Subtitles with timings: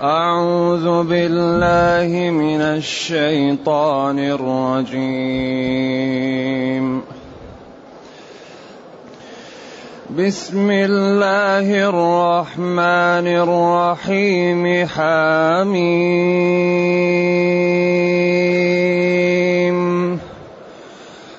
[0.00, 5.14] أعوذ بالله من الشيطان الرجيم.
[10.18, 14.86] بسم الله الرحمن الرحيم.
[14.86, 15.94] حميم.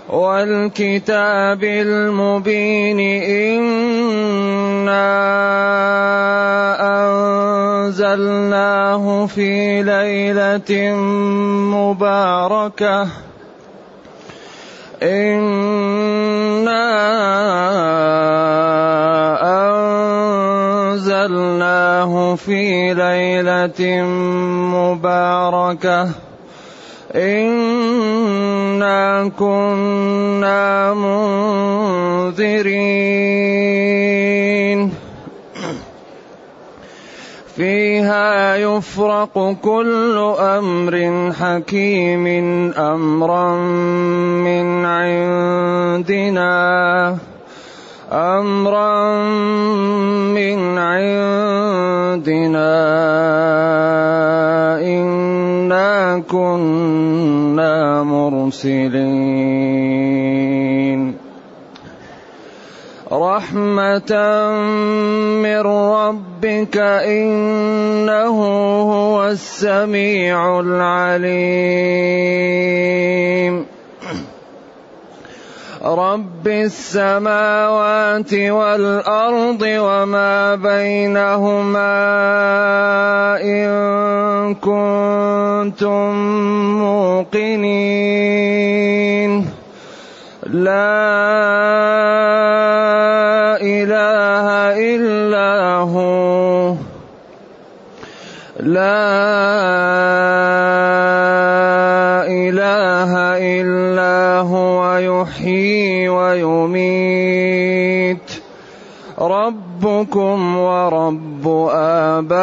[0.09, 2.99] والكتاب المبين.
[3.59, 5.25] إنا
[7.85, 10.95] أنزلناه في ليلة
[11.77, 13.07] مباركة.
[15.03, 15.45] إنا
[20.93, 24.01] أنزلناه في ليلة
[24.73, 26.09] مباركة.
[27.15, 28.95] إنا
[29.39, 32.55] كنا منذرين.
[37.55, 40.95] فيها يفرق كل أمر
[41.39, 42.27] حكيم
[42.77, 43.55] أمرا
[44.43, 46.47] من عندنا.
[48.11, 49.23] أمرا
[50.35, 51.15] من عندنا.
[54.83, 59.45] إنا كنا مرسلين.
[63.15, 64.11] رحمه
[65.41, 68.37] من ربك انه
[68.81, 71.95] هو السميع العليم
[75.85, 81.95] رب السماوات والارض وما بينهما
[83.41, 86.11] ان كنتم
[86.79, 88.15] موقنين
[90.45, 91.45] لا
[95.85, 96.73] الا هو
[98.59, 99.05] لا
[102.25, 107.11] إله إلا هو يحيي ويميت.
[109.19, 112.39] ربكم ورب آبائكم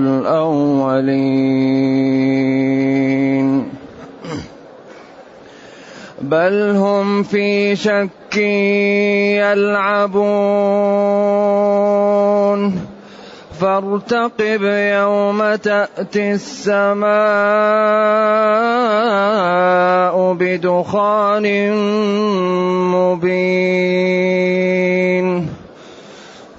[0.00, 2.11] الأولين.
[6.22, 8.36] بل هم في شك
[9.42, 10.22] يلعبون.
[13.60, 17.12] فارتقب يوم تأتي السماء
[20.32, 21.72] بدخان
[22.92, 24.71] مبين.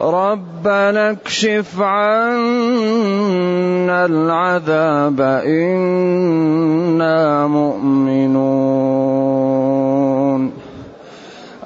[0.00, 2.46] ربنا اكشف عنا
[4.06, 9.04] العذاب أنا مؤمنون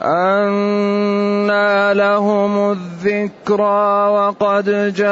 [0.03, 5.09] أنى لهم الذكرى وقد جاءهم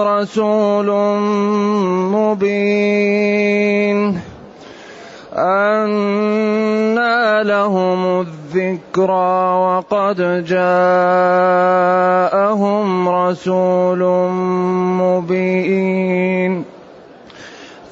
[0.00, 0.86] رسول
[2.12, 4.20] مبين
[5.34, 10.68] أنى لهم الذكرى وقد جاءهم
[13.08, 13.98] رسول
[15.00, 16.64] مبين.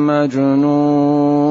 [0.08, 1.51] مجنون.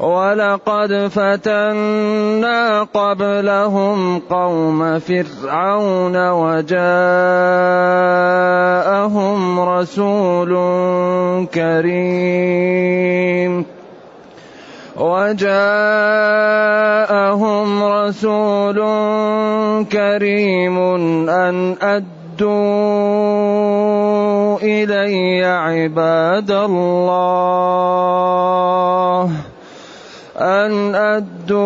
[0.00, 6.80] ولقد فتنا قبلهم قوم فرعون وجاءهم
[9.60, 10.52] رسول
[11.54, 12.86] كريم
[14.96, 15.44] وجاءهم
[17.84, 18.76] رسول
[19.92, 20.78] كريم
[21.28, 23.16] أن أد أدوا
[24.60, 27.56] إلي عباد الله
[30.36, 31.56] أن أدوا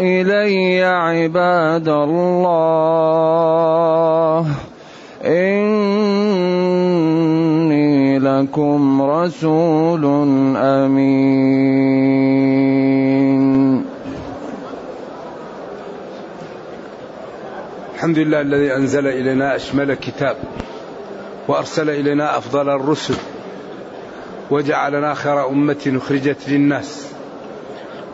[0.00, 3.28] إلي عباد الله.
[5.24, 5.78] إني
[8.18, 10.04] لكم رسول
[10.56, 11.78] أمين.
[17.94, 20.36] الحمد لله الذي أنزل إلينا أشمل كتاب
[21.48, 23.14] وأرسل إلينا أفضل الرسل.
[24.50, 27.06] وجعلنا خير أمة أخرجت للناس.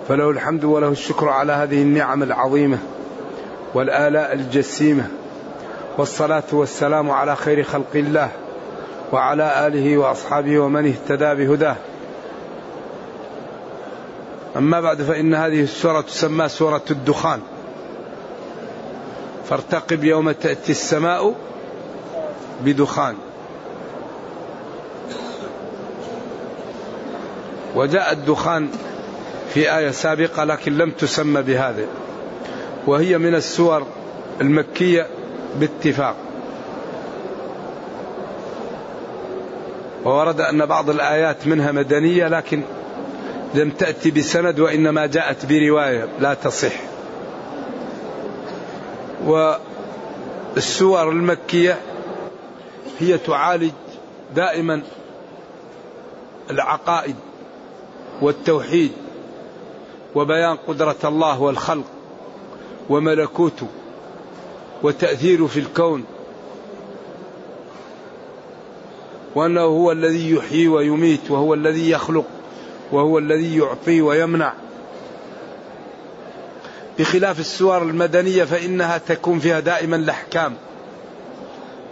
[0.09, 2.79] فله الحمد وله الشكر على هذه النعم العظيمة
[3.75, 5.09] والآلاء الجسيمة.
[5.99, 8.31] والصلاة والسلام على خير خلق الله
[9.13, 11.77] وعلى آله وأصحابه ومن اهتدى بهداه.
[14.57, 17.41] أما بعد فإن هذه السورة تسمى سورة الدخان.
[19.49, 21.35] فارتقب يوم تأتي السماء
[22.65, 23.15] بدخان.
[27.75, 28.69] وجاء الدخان
[29.55, 31.87] في آية سابقة لكن لم تسمى بهذا
[32.87, 33.87] وهي من السور
[34.41, 35.07] المكية
[35.61, 36.17] باتفاق.
[40.05, 42.63] وورد أن بعض الآيات منها مدنية لكن
[43.55, 46.73] لم تأتي بسند وإنما جاءت برواية لا تصح.
[49.25, 51.79] والسور المكية
[53.01, 53.73] هي تعالج
[54.35, 54.83] دائما
[56.51, 57.17] العقائد
[58.21, 58.93] والتوحيد
[60.15, 61.85] وبيان قدرة الله والخلق
[62.91, 63.67] وملكوته
[64.83, 66.05] وتأثيره في الكون
[69.35, 72.25] وأنه هو الذي يحيي ويميت وهو الذي يخلق
[72.93, 74.53] وهو الذي يعطي ويمنع.
[76.99, 80.55] بخلاف السور المدنية فإنها تكون فيها دائما الأحكام.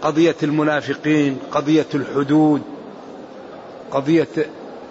[0.01, 2.61] قضية المنافقين قضية الحدود
[3.91, 4.27] قضية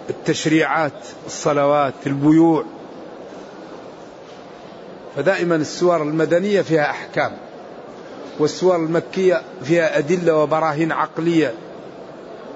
[0.09, 2.63] التشريعات الصلوات البيوع.
[5.15, 7.31] فدائما السور المدنية فيها أحكام
[8.39, 11.53] والسور المكية فيها أدلة وبراهين عقلية.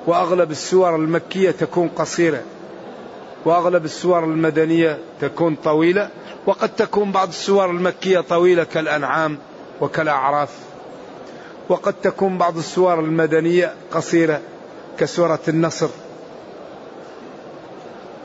[0.08, 2.42] وأغلب السور المكية تكون قصيرة
[3.46, 6.10] وأغلب السور المدنية تكون طويلة
[6.46, 9.38] وقد تكون بعض السور المكية طويلة كالأنعام
[9.82, 10.50] وكالأعراف.
[11.70, 14.42] وقد تكون بعض السور المدنية قصيرة
[15.00, 15.90] كسورة النصر.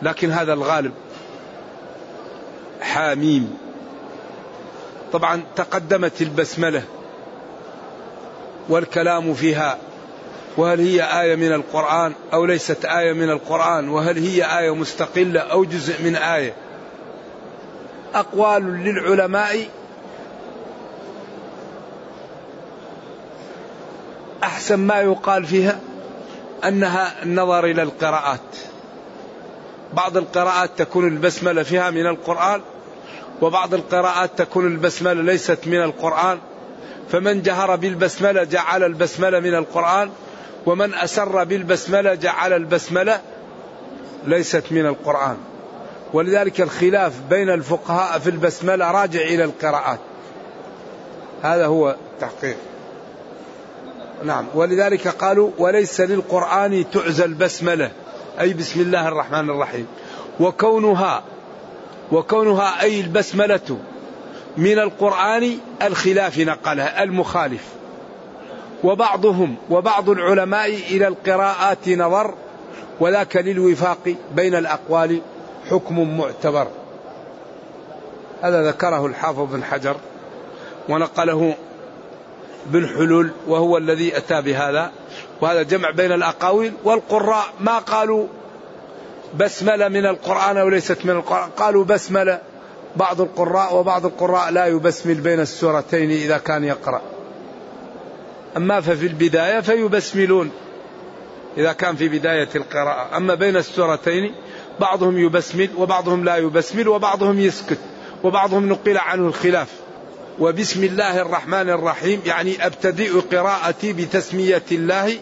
[0.02, 0.92] لكن هذا الغالب.
[2.80, 3.58] حاميم.
[5.12, 6.82] طبعا تقدمت البسملة
[8.68, 9.78] والكلام فيها.
[10.56, 15.64] وهل هي آية من القرآن أو ليست آية من القرآن؟ وهل هي آية مستقلة أو
[15.64, 16.54] جزء من آية؟
[18.14, 19.68] أقوال للعلماء
[24.42, 25.80] أحسن ما يقال فيها
[26.64, 28.71] أنها النظر إلى القراءات.
[29.92, 32.60] بعض القراءات تكون البسملة فيها من القرآن
[33.42, 36.38] وبعض القراءات تكون البسملة ليست من القرآن.
[37.10, 40.10] فمن جهر بالبسملة جعل البسملة من القرآن
[40.66, 43.20] ومن أسر بالبسملة جعل البسملة
[44.24, 45.36] ليست من القرآن.
[46.12, 49.98] ولذلك الخلاف بين الفقهاء في البسملة راجع إلى القراءات.
[51.42, 52.56] هذا هو التحقيق
[54.24, 54.46] نعم.
[54.54, 57.90] ولذلك قالوا وليس للقرآن تعزى البسملة.
[58.40, 59.86] أي بسم الله الرحمن الرحيم.
[60.40, 61.22] وكونها
[62.12, 63.78] وكونها أي البسملة
[64.56, 67.64] من القرآن الخلاف نقلها المخالف.
[68.84, 72.34] وبعضهم وبعض العلماء إلى القراءات نظر
[73.00, 75.20] وذاك للوفاق بين الأقوال
[75.70, 76.68] حكم معتبر.
[78.42, 79.96] هذا ذكره الحافظ بن حجر
[80.88, 81.54] ونقله
[82.66, 84.92] بن حلول وهو الذي أتى بهذا.
[85.42, 87.44] وهذا جمع بين الأقاويل والقراء.
[87.60, 88.26] ما قالوا
[89.40, 91.50] بسملة من القرآن أو ليست من القرآن.
[91.50, 92.40] قالوا بسملة.
[92.96, 97.02] بعض القراء وبعض القراء لا يبسمل بين السورتين إذا كان يقرأ.
[98.56, 100.50] أما ففي البداية فيبسملون
[101.56, 103.16] إذا كان في بداية القراءة.
[103.16, 104.34] أما بين السورتين
[104.80, 107.78] بعضهم يبسمل وبعضهم لا يبسمل وبعضهم يسكت
[108.24, 109.68] وبعضهم نقل عنه الخلاف.
[110.38, 115.18] وبسم الله الرحمن الرحيم يعني أبتدئ قراءتي بتسمية الله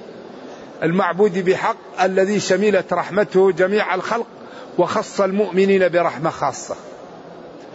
[0.83, 4.27] المعبود بحق الذي شملت رحمته جميع الخلق
[4.79, 6.77] وخص المؤمنين برحمة خاصة.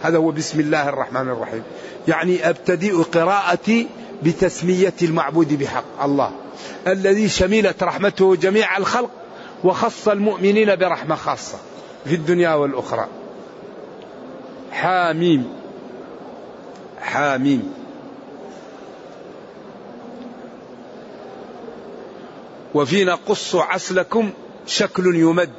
[0.02, 1.62] هذا هو بسم الله الرحمن الرحيم.
[2.08, 3.86] يعني أبتدئ قراءتي
[4.22, 6.30] بتسمية المعبود بحق الله.
[6.86, 9.10] الذي شملت رحمته جميع الخلق
[9.64, 11.58] وخص المؤمنين برحمة خاصة.
[12.04, 13.06] في الدنيا والأخرى.
[14.72, 15.52] حاميم.
[17.00, 17.85] حاميم.
[22.76, 24.30] وفي نقص عسلكم
[24.66, 25.50] شكل يمد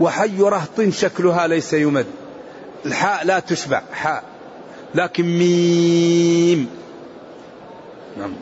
[0.00, 2.06] وحي رهط شكلها ليس يمد.
[2.86, 4.24] الحاء لا تشبع حاء
[4.94, 6.68] لكن ميم.
[8.18, 8.32] نعم.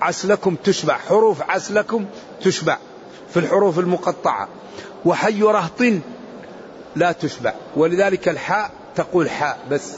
[0.00, 2.04] عسلكم تشبع حروف عسلكم
[2.42, 2.78] تشبع
[3.30, 4.48] في الحروف المقطعة.
[5.04, 5.82] وحي رهط
[6.96, 9.92] لا تشبع ولذلك الحاء تقول حاء بس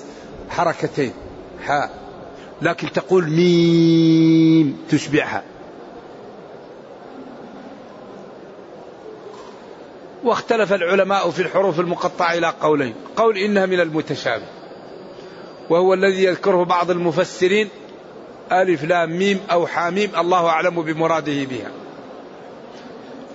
[0.51, 1.13] حركتين
[1.63, 1.91] حاء
[2.63, 5.52] لكن تقول ميم تشبعها.
[10.25, 12.95] واختلف العلماء في الحروف المقطعة إلى قولين.
[13.17, 14.47] قول إنها من المتشابه.
[15.71, 17.69] وهو الذي يذكره بعض المفسرين
[18.53, 21.71] ألف لام ميم أو حاميم الله أعلم بمراده بها.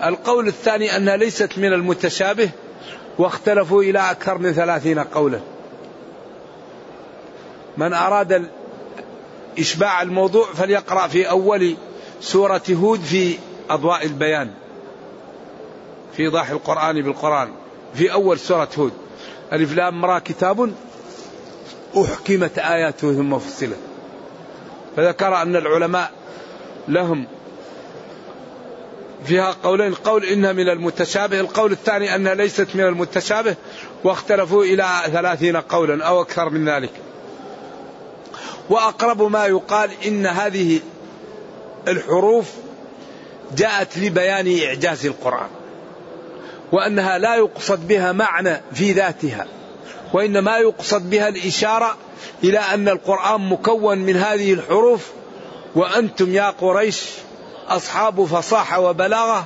[0.03, 2.49] القول الثاني أنها ليست من المتشابه
[3.17, 5.39] واختلفوا إلى أكثر من ثلاثين قولا.
[7.77, 8.49] من أراد
[9.59, 11.75] إشباع الموضوع فليقرأ في أول
[12.21, 13.37] سورة هود في
[13.69, 14.51] أضواء البيان.
[16.17, 17.49] في إيضاح القرآن بالقرآن
[17.93, 18.93] في أول سورة هود.
[19.53, 20.73] ألف لام را كتاب
[21.97, 23.77] أحكمت آياته ثم فصلت.
[24.95, 26.11] فذكر أن العلماء
[26.87, 27.27] لهم
[29.25, 33.55] فيها قولين قول إنها من المتشابه القول الثاني أنها ليست من المتشابه
[34.03, 36.91] واختلفوا إلى ثلاثين قولا أو أكثر من ذلك.
[38.69, 40.79] وأقرب ما يقال إن هذه
[41.87, 42.45] الحروف
[43.55, 45.56] جاءت لبيان إعجاز القرآن.
[46.71, 49.45] وأنها لا يقصد بها معنى في ذاتها
[50.13, 51.97] وإنما يقصد بها الإشارة
[52.43, 55.11] إلى أن القرآن مكون من هذه الحروف
[55.75, 57.05] وأنتم يا قريش
[57.67, 59.45] أصحاب فصاحة وبلاغة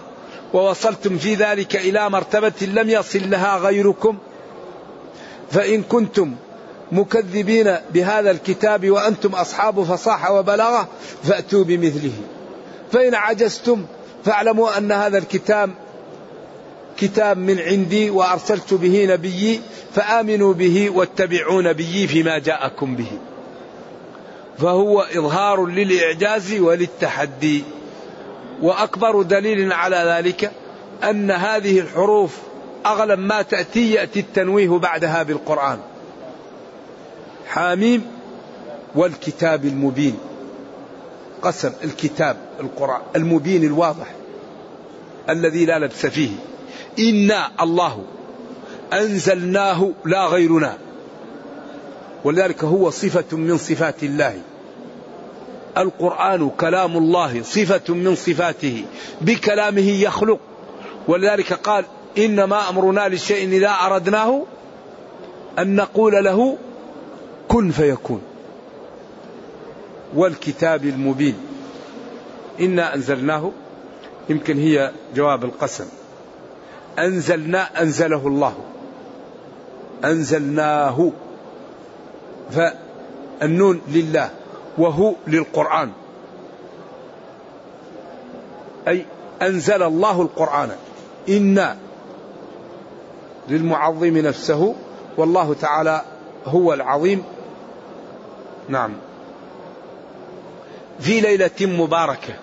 [0.53, 4.17] ووصلتم في ذلك إلى مرتبة لم يصل لها غيركم.
[5.51, 6.35] فإن كنتم
[6.91, 10.87] مكذبين بهذا الكتاب وأنتم أصحاب فصاحة وبلاغة
[11.23, 12.13] فأتوا بمثله.
[12.91, 13.85] فإن عجزتم
[14.25, 15.69] فاعلموا أن هذا الكتاب
[16.97, 19.61] كتاب من عندي وأرسلت به نبيي
[19.93, 23.11] فآمنوا به واتبعوا نبيي فيما جاءكم به.
[24.57, 27.63] فهو إظهار للإعجاز وللتحدي.
[28.61, 30.51] وأكبر دليل على ذلك
[31.03, 32.37] أن هذه الحروف
[32.85, 35.79] أغلب ما تأتي يأتي التنويه بعدها بالقرآن.
[37.47, 38.05] حاميم
[38.95, 40.17] والكتاب المبين.
[41.41, 44.07] قسم الكتاب القرآن المبين الواضح
[45.29, 46.31] الذي لا لبس فيه.
[46.99, 48.03] إنا الله
[48.93, 50.77] أنزلناه لا غيرنا.
[52.23, 54.41] ولذلك هو صفة من صفات الله.
[55.77, 58.85] القرآن كلام الله صفة من صفاته.
[59.21, 60.39] بكلامه يخلق.
[61.07, 61.85] ولذلك قال
[62.17, 64.43] إنما أمرنا للشيء إذا أردناه
[65.59, 66.57] أن نقول له
[67.47, 68.21] كن فيكون.
[70.15, 71.35] والكتاب المبين.
[72.59, 73.51] إنا أنزلناه.
[74.29, 75.85] يمكن هي جواب القسم.
[76.99, 78.53] أنزلنا أنزله الله.
[80.05, 81.11] أنزلناه.
[82.51, 84.29] فالنون لله
[84.77, 85.91] وهو للقرآن.
[88.87, 89.05] أي
[89.41, 90.69] أنزل الله القرآن.
[91.29, 91.77] إنا
[93.49, 94.75] للمعظم نفسه
[95.17, 96.01] والله تعالى
[96.45, 97.23] هو العظيم.
[98.69, 98.91] نعم.
[100.99, 102.33] في ليلة مباركة.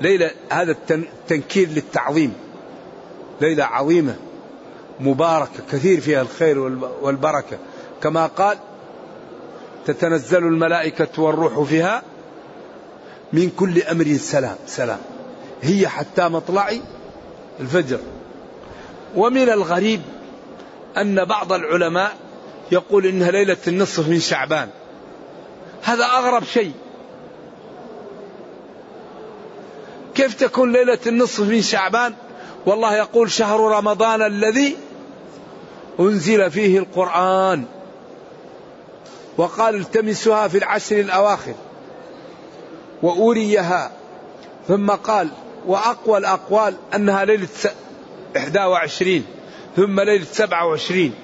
[0.00, 2.47] ليلة هذا التنكير للتعظيم.
[3.40, 4.16] ليلة عظيمة
[5.00, 6.58] مباركة كثير فيها الخير
[7.02, 7.58] والبركة.
[8.02, 8.58] كما قال
[9.86, 12.02] تتنزل الملائكة والروح فيها
[13.32, 14.98] من كل أمر سلام سلام.
[15.62, 16.72] هي حتى مطلع
[17.60, 17.98] الفجر.
[19.16, 20.00] ومن الغريب
[20.96, 22.16] أن بعض العلماء
[22.72, 24.68] يقول إنها ليلة النصف من شعبان.
[25.82, 26.72] هذا أغرب شيء.
[30.14, 32.14] كيف تكون ليلة النصف من شعبان؟
[32.66, 34.76] والله يقول شهر رمضان الذي
[36.00, 37.64] أنزل فيه القرآن
[39.36, 41.54] وقال التمسها في العشر الأواخر
[43.02, 43.90] وأوريها
[44.68, 45.28] ثم قال
[45.66, 47.48] وأقوى الأقوال أنها ليلة
[48.36, 49.24] 21
[49.76, 51.14] ثم ليلة 27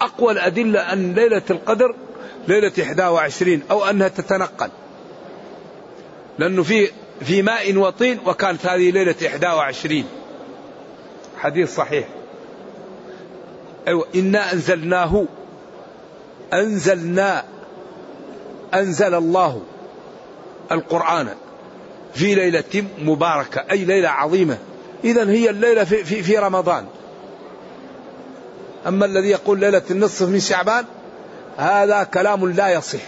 [0.00, 1.94] أقوى الأدلة أن ليلة القدر
[2.48, 2.72] ليلة
[3.10, 4.70] 21 أو أنها تتنقل
[6.38, 6.90] لأنه في
[7.24, 10.04] في ماء وطين وكانت هذه ليلة 21
[11.38, 12.08] حديث صحيح.
[13.88, 15.24] أيوة إنا أنزلناه
[16.52, 17.44] أنزلنا
[18.74, 19.62] أنزل الله
[20.72, 21.28] القرآن
[22.14, 24.58] في ليلة مباركة أي ليلة عظيمة.
[25.04, 26.86] إذا هي الليلة في, في, في رمضان.
[28.86, 30.84] أما الذي يقول ليلة النصف من شعبان
[31.56, 33.00] هذا كلام لا يصح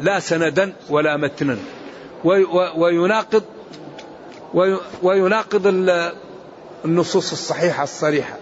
[0.00, 1.58] لا سندا ولا متنا.
[2.24, 3.42] ويناقض
[5.02, 5.62] ويناقض
[6.84, 8.36] النصوص الصحيحة الصريحة.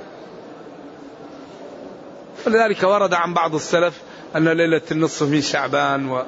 [2.47, 3.95] ولذلك ورد عن بعض السلف
[4.37, 6.25] أن ليلة النصف من شعبان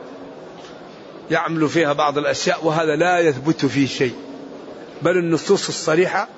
[1.30, 4.14] ويعمل فيها بعض الأشياء وهذا لا يثبت فيه شيء.
[5.02, 6.28] بل النصوص الصريحة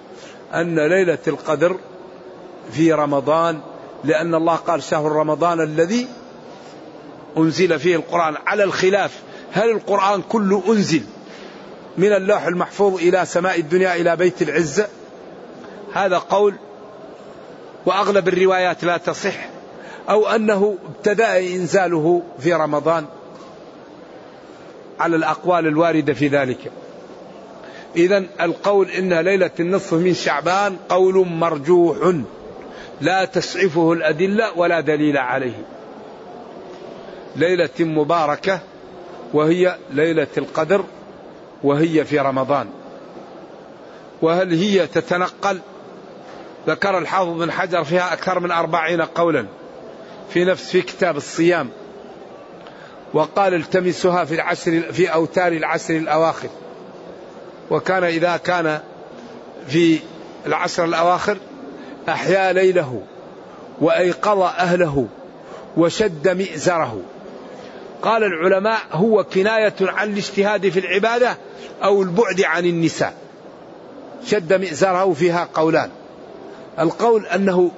[0.54, 1.78] أن ليلة القدر
[2.73, 3.61] في رمضان
[4.04, 6.08] لأن الله قال شهر رمضان الذي
[7.37, 9.23] أنزل فيه القرآن على الخلاف.
[9.56, 11.02] هل القرآن كله أنزل
[11.98, 14.88] من اللوح المحفوظ إلى سماء الدنيا إلى بيت العزة؟
[15.92, 16.54] هذا قول
[17.86, 19.48] وأغلب الروايات لا تصح.
[20.10, 23.06] أو أنه ابتدأ إنزاله في رمضان
[25.00, 26.72] على الأقوال الواردة في ذلك.
[27.96, 32.14] إذا القول إن ليلة النصف من شعبان قول مرجوح
[33.00, 35.66] لا تسعفه الأدلة ولا دليل عليه.
[37.36, 38.60] ليلة مباركة
[39.33, 40.85] وهي ليلة القدر
[41.62, 42.68] وهي في رمضان.
[44.23, 45.61] وهل هي تتنقل؟
[46.66, 49.47] ذكر الحافظ بن حجر فيها أكثر من أربعين قولا
[50.30, 51.68] في نفس في كتاب الصيام.
[53.14, 56.49] وقال التمسها في العشر في أوتار العشر الأواخر.
[57.71, 58.80] وكان إذا كان
[59.68, 59.99] في
[60.47, 61.37] العشر الأواخر
[62.09, 63.02] أحيا ليله
[63.80, 65.06] وأيقظ أهله
[65.76, 67.00] وشد مئزره.
[68.06, 71.36] قال العلماء هو كناية عن الاجتهاد في العبادة
[71.84, 73.14] أو البعد عن النساء.
[74.26, 75.90] شد مئزره فيها قولان.
[76.78, 77.70] القول أنه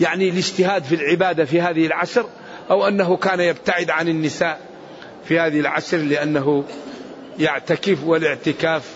[0.00, 2.26] يعني الاجتهاد في العبادة في هذه العشر
[2.70, 4.60] أو أنه كان يبتعد عن النساء
[5.24, 6.64] في هذه العشر لأنه
[7.38, 8.94] يعتكف والاعتكاف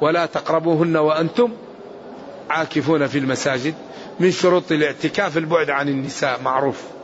[0.00, 1.52] ولا تقربوهن وأنتم
[2.50, 3.74] عاكفون في المساجد
[4.20, 6.95] من شروط الاعتكاف البعد عن النساء معروف.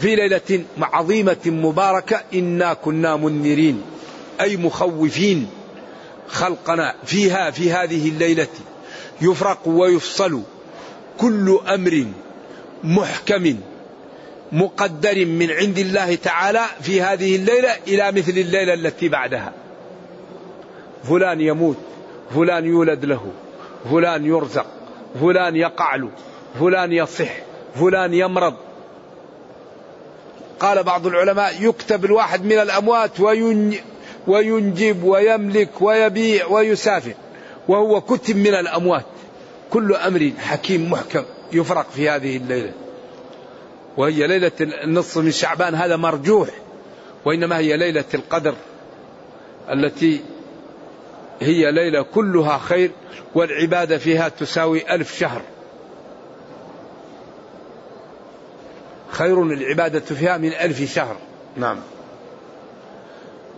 [0.00, 3.82] في ليلة عظيمة مباركة إنا كنا منذرين
[4.40, 5.50] أي مخوفين
[6.28, 8.46] خلقنا فيها في هذه الليلة.
[9.22, 10.42] يفرق ويفصل
[11.18, 12.06] كل أمر
[12.84, 13.56] محكم
[14.52, 19.52] مقدر من عند الله تعالى في هذه الليلة إلى مثل الليلة التي بعدها.
[21.04, 21.76] فلان يموت
[22.34, 23.32] فلان يولد له
[23.90, 24.66] فلان يرزق
[25.20, 26.10] فلان يقع له
[26.60, 27.32] فلان يصح
[27.74, 28.54] فلان يمرض.
[30.60, 33.20] قال بعض العلماء يكتب الواحد من الأموات
[34.26, 37.14] وينجب ويملك ويبيع ويسافر
[37.68, 39.04] وهو كتب من الأموات.
[39.70, 42.72] كل أمر حكيم محكم يفرق في هذه الليلة.
[43.96, 46.48] وهي ليلة النصف من شعبان هذا مرجوح.
[47.24, 48.54] وإنما هي ليلة القدر
[49.70, 50.20] التي
[51.40, 52.90] هي ليلة كلها خير
[53.34, 55.42] والعبادة فيها تساوي ألف شهر.
[59.10, 61.16] خير العبادة فيها من ألف شهر.
[61.56, 61.78] نعم.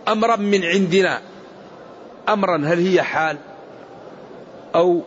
[0.07, 1.21] أمرا من عندنا.
[2.29, 3.37] أمرا هل هي حال
[4.75, 5.01] أو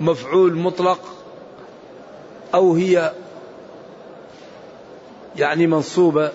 [0.00, 1.00] مفعول مطلق
[2.54, 3.12] أو هي
[5.36, 6.32] يعني منصوبة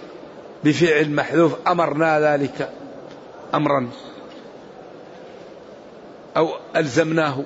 [0.63, 2.69] بفعل محذوف؟ أمرنا ذلك
[3.53, 3.89] أمرا.
[6.37, 7.43] أو ألزمناه.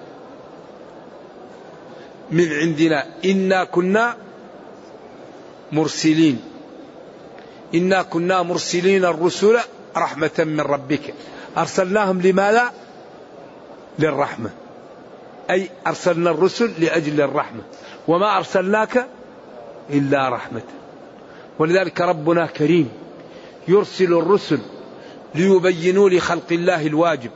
[2.31, 4.24] من عندنا إنا كنا
[5.75, 6.41] مرسلين.
[7.75, 9.59] إنا كنا مرسلين الرسل
[9.97, 11.13] رحمة من ربك.
[11.57, 12.73] أرسلناهم لماذا؟
[13.99, 14.49] للرحمة.
[15.49, 17.61] أي أرسلنا الرسل لأجل الرحمة.
[18.07, 19.07] وما أرسلناك
[19.89, 20.61] إلا رحمة.
[21.59, 22.89] ولذلك ربنا كريم
[23.67, 24.59] يرسل الرسل
[25.35, 27.31] ليبينوا لخلق الله الواجب.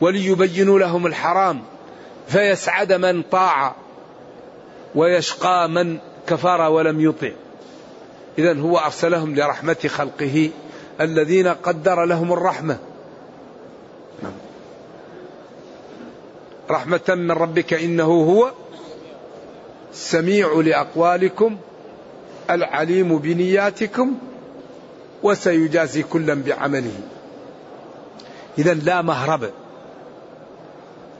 [0.00, 1.62] وليبينوا لهم الحرام.
[2.28, 3.74] فيسعد من طاع
[4.94, 5.98] ويشقى من
[6.32, 7.30] كفر ولم يطع.
[8.38, 10.50] إذا هو أرسلهم لرحمة خلقه
[11.00, 12.78] الذين قدر لهم الرحمة.
[16.70, 18.52] رحمة من ربك إنه هو
[19.92, 21.56] السميع لأقوالكم
[22.50, 24.14] العليم بنياتكم
[25.22, 27.00] وسيجازي كلا بعمله.
[28.58, 29.50] إذا لا مهرب.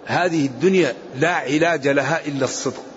[0.04, 2.91] هذه الدنيا لا علاج لها إلا الصدق.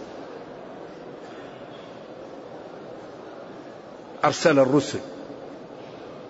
[4.26, 5.00] أرسل الرسل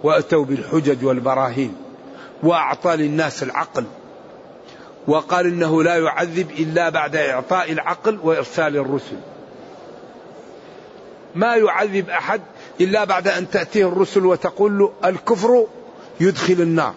[0.03, 1.75] وأتوا بالحجج والبراهين
[2.43, 3.85] وأعطى للناس العقل
[5.07, 9.17] وقال إنه لا يعذب إلا بعد إعطاء العقل وإرسال الرسل.
[11.35, 12.41] ما يعذب أحد
[12.81, 15.67] إلا بعد أن تأتيه الرسل وتقول له الكفر
[16.19, 16.93] يدخل النار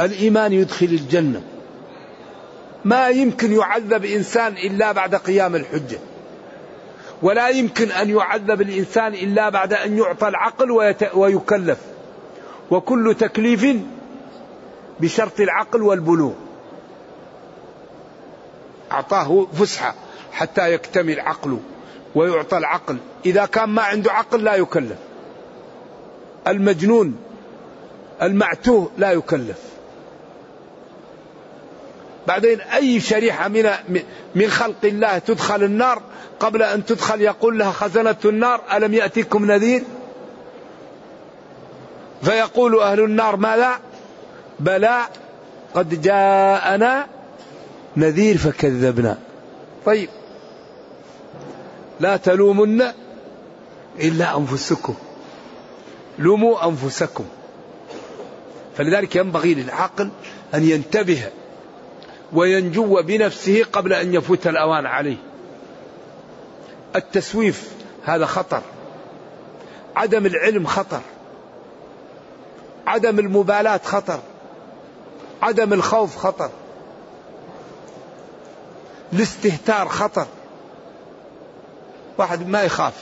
[0.00, 1.42] الإيمان يدخل الجنة.
[2.84, 5.98] ما يمكن يعذب إنسان إلا بعد قيام الحجة.
[7.22, 10.70] ولا يمكن أن يعذب الإنسان إلا بعد أن يعطى العقل
[11.14, 11.78] ويكلف.
[12.70, 13.76] وكل تكليف
[15.00, 16.32] بشرط العقل والبلوغ.
[18.92, 19.94] أعطاه فسحة
[20.32, 21.60] حتى يكتمل عقله
[22.14, 22.96] ويعطى العقل.
[23.26, 24.98] إذا كان ما عنده عقل لا يكلف.
[26.48, 27.16] المجنون
[28.22, 29.71] المعتوه لا يكلف.
[32.26, 33.70] بعدين أي شريحة من
[34.34, 36.02] من خلق الله تدخل النار
[36.40, 39.82] قبل أن تدخل يقول لها خزنة النار ألم يأتيكم نذير؟
[42.22, 43.78] فيقول أهل النار ما لا
[44.60, 44.98] بلى
[45.74, 47.06] قد جاءنا
[47.96, 49.18] نذير فكذبنا.
[49.86, 50.08] طيب.
[52.00, 52.82] لا تلومن
[54.00, 54.94] إلا أنفسكم.
[56.18, 57.24] لوموا أنفسكم.
[58.76, 60.10] فلذلك ينبغي للعقل
[60.54, 61.24] أن ينتبه
[62.32, 65.16] وينجو بنفسه قبل أن يفوت الأوان عليه.
[66.96, 67.72] التسويف
[68.04, 68.62] هذا خطر.
[69.96, 71.00] عدم العلم خطر.
[72.86, 74.20] عدم المبالاة خطر.
[75.42, 76.50] عدم الخوف خطر.
[79.12, 80.26] الاستهتار خطر.
[82.18, 82.94] واحد ما يخاف.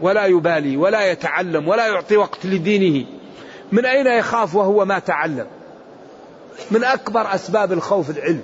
[0.00, 3.06] ولا يبالي ولا يتعلم ولا يعطي وقت لدينه.
[3.72, 5.46] من أين يخاف وهو ما تعلم؟
[6.70, 8.42] من أكبر أسباب الخوف العلم.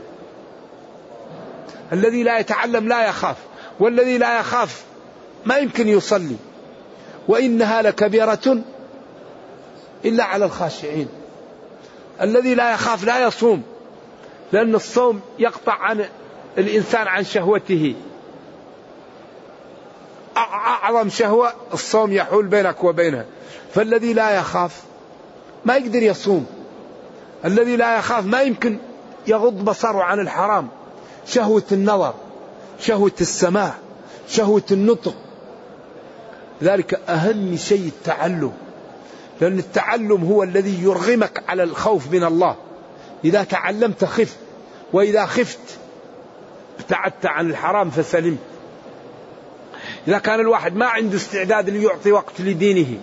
[1.92, 3.36] الذي لا يتعلم لا يخاف
[3.80, 4.84] والذي لا يخاف
[5.46, 6.36] ما يمكن يصلي.
[7.28, 8.58] وإنها لكبيرة
[10.04, 11.08] إلا على الخاشعين.
[12.20, 13.62] الذي لا يخاف لا يصوم
[14.52, 16.04] لأن الصوم يقطع عن
[16.58, 17.94] الإنسان عن شهوته.
[20.36, 23.24] أعظم شهوة الصوم يحول بينك وبينها
[23.74, 24.82] فالذي لا يخاف
[25.64, 26.59] ما يقدر يصوم.
[27.44, 28.78] الذي لا يخاف ما يمكن
[29.26, 30.68] يغض بصره عن الحرام.
[31.26, 32.14] شهوة النظر
[32.80, 33.74] شهوة السماع
[34.28, 35.14] شهوة النطق.
[36.62, 38.52] ذلك أهم شيء التعلم
[39.40, 42.56] لأن التعلم هو الذي يرغمك على الخوف من الله.
[43.24, 44.36] إذا تعلمت خفت
[44.92, 45.78] وإذا خفت
[46.80, 48.38] ابتعدت عن الحرام فسلمت.
[50.08, 52.98] إذا كان الواحد ما عنده استعداد ليعطي وقت لدينه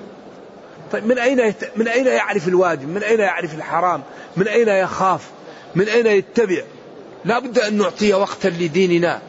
[0.91, 1.71] طيب من أين يت...
[1.75, 4.03] من أين يعرف الواجب؟ من أين يعرف الحرام؟
[4.37, 5.21] من أين يخاف؟
[5.75, 6.61] من أين يتبع؟
[7.25, 9.21] لا بد أن نعطي وقتا لديننا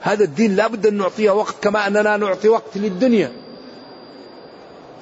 [0.00, 3.32] هذا الدين لا بد أن نعطيه وقت كما أننا نعطي وقت للدنيا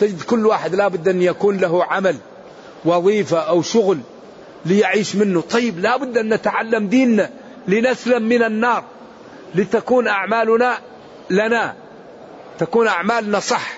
[0.01, 2.17] تجد كل واحد لا بد أن يكون له عمل
[2.85, 3.99] وظيفة أو شغل
[4.67, 7.31] ليعيش منه طيب لا بد أن نتعلم ديننا
[7.69, 8.85] لنسلم من النار
[9.55, 10.79] لتكون أعمالنا
[11.31, 11.75] لنا
[12.59, 13.73] تكون أعمالنا صح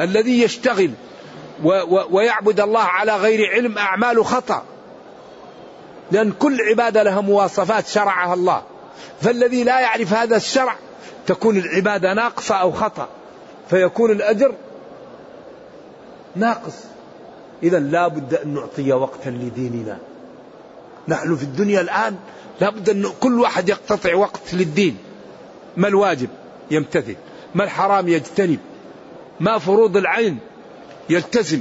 [0.00, 0.90] الذي يشتغل
[1.64, 4.62] و و ويعبد الله على غير علم أعماله خطأ.
[6.12, 8.62] لأن كل عبادة لها مواصفات شرعها الله.
[9.20, 10.76] فالذي لا يعرف هذا الشرع
[11.26, 13.08] تكون العبادة ناقصة أو خطأ.
[13.70, 14.54] فيكون الأجر
[16.36, 16.74] ناقص.
[17.62, 19.98] إذا لا بد أن نعطي وقتا لديننا.
[21.08, 22.16] نحن في الدنيا الآن
[22.60, 24.98] لا بد أن كل واحد يقتطع وقت للدين.
[25.76, 26.28] ما الواجب؟
[26.70, 27.16] يمتثل.
[27.54, 28.58] ما الحرام؟ يجتنب.
[29.40, 30.38] ما فروض العين
[31.10, 31.60] يلتزم.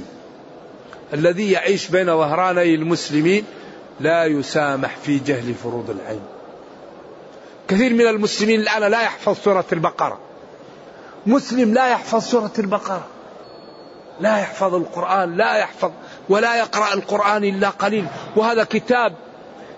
[1.13, 3.43] الذي يعيش بين ظهراني المسلمين
[3.99, 6.21] لا يسامح في جهل فروض العين.
[7.67, 10.19] كثير من المسلمين الآن لا يحفظ سورة البقرة.
[11.25, 13.07] مسلم لا يحفظ سورة البقرة.
[14.19, 15.91] لا يحفظ القرآن لا يحفظ
[16.29, 18.05] ولا يقرأ القرآن إلا قليل.
[18.35, 19.13] وهذا كتاب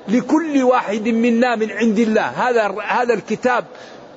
[0.07, 2.21] لكل واحد منا من عند الله.
[2.21, 3.65] هذا هذا الكتاب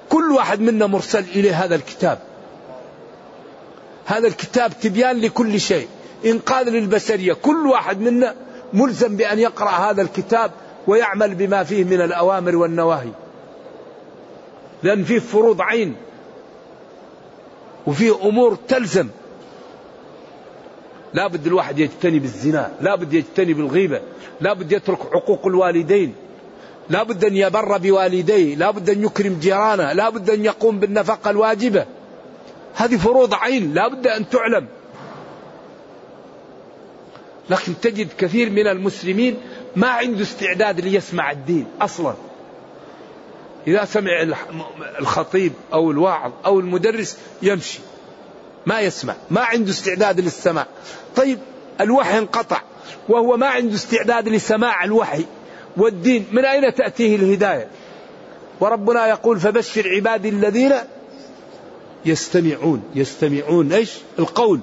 [0.08, 2.18] كل واحد منا مرسل إليه هذا الكتاب.
[4.04, 5.88] هذا الكتاب تبيان لكل شيء.
[6.26, 7.32] إنقاذ للبشرية.
[7.32, 8.34] كل واحد منا
[8.72, 10.50] ملزم بأن يقرأ هذا الكتاب
[10.86, 13.10] ويعمل بما فيه من الأوامر والنواهي.
[14.82, 15.94] لأن فيه فروض عين.
[17.86, 19.08] وفيه أمور تلزم.
[21.14, 24.00] لا بد الواحد يجتنب الزنا لا بد يجتنب الغيبة
[24.40, 26.14] لا بد يترك عقوق الوالدين.
[26.90, 28.54] لا بد أن يبر بوالديه.
[28.54, 29.92] لا بد أن يكرم جيرانه.
[29.92, 31.86] لا بد أن يقوم بالنفقة الواجبة.
[32.74, 34.66] هذه فروض عين لا بد أن تعلم.
[37.50, 39.37] لكن تجد كثير من المسلمين
[39.76, 42.14] ما عنده استعداد ليسمع الدين أصلا.
[43.66, 44.11] إذا سمع
[45.00, 47.78] الخطيب أو الواعظ أو المدرس يمشي
[48.66, 50.66] ما يسمع ما عنده استعداد للسماع.
[51.16, 51.38] طيب
[51.80, 52.62] الوحي انقطع
[53.09, 55.24] وهو ما عنده استعداد لسماع الوحي.
[55.76, 57.68] والدين من أين تأتيه الهداية؟
[58.61, 60.72] وربنا يقول فبشر عبادي الذين
[62.04, 62.82] يستمعون.
[62.94, 64.60] يستمعون إيش؟ القول.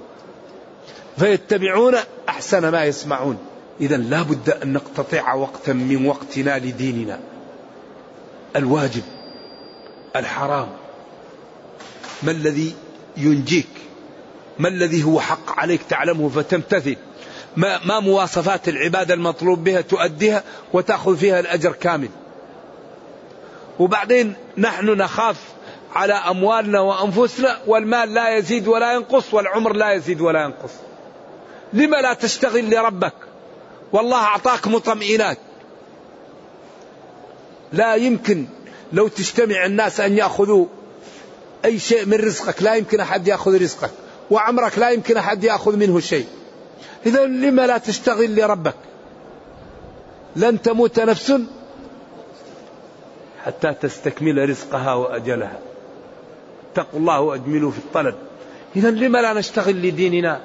[1.17, 1.95] فيتبعون
[2.29, 3.37] أحسن ما يسمعون.
[3.81, 7.19] اذا لا بد أن نقتطع وقتا من وقتنا لديننا.
[8.55, 9.03] الواجب.
[10.15, 10.67] الحرام.
[12.23, 12.75] ما الذي
[13.17, 13.67] ينجيك؟
[14.59, 16.95] ما الذي هو حق عليك تعلمه فتمتثل؟
[17.57, 22.09] ما, ما مواصفات العبادة المطلوب بها تؤديها وتأخذ فيها الأجر كامل؟
[23.79, 25.37] وبعدين نحن نخاف
[25.95, 30.71] على أموالنا وأنفسنا والمال لا يزيد ولا ينقص والعمر لا يزيد ولا ينقص.
[31.73, 33.13] لما لا تشتغل لربك؟
[33.93, 35.37] والله أعطاك مطمئنات.
[37.73, 38.45] لا يمكن
[38.93, 40.65] لو تجتمع الناس أن يأخذوا
[41.65, 42.63] أي شيء من رزقك.
[42.63, 43.91] لا يمكن أحد يأخذ رزقك
[44.31, 46.27] وعمرك لا يمكن أحد يأخذ منه شيء.
[47.05, 48.75] إذا لما لا تشتغل لربك؟
[50.35, 51.33] لن تموت نفس
[53.45, 55.59] حتى تستكمل رزقها وأجلها.
[56.79, 58.15] اتقوا الله وأجملوا في الطلب.
[58.75, 60.41] إذا لما لا نشتغل لديننا؟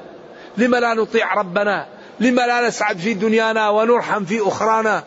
[0.56, 1.86] لما لا نطيع ربنا؟
[2.20, 5.04] لما لا نسعد في دنيانا ونرحم في أخرانا؟